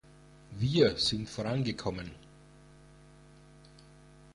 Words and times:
Wir 0.57 0.97
sind 0.97 1.29
vorangekommen. 1.29 2.09